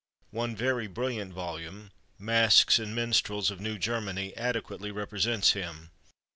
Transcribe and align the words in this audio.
One 0.31 0.55
very 0.55 0.87
brilliant 0.87 1.31
volume, 1.31 1.91
"Masks 2.17 2.79
and 2.79 2.95
Minstrels 2.95 3.51
of 3.51 3.59
New 3.59 3.77
Germany," 3.77 4.35
adequately 4.35 4.89
represents 4.89 5.51
him. 5.51 5.91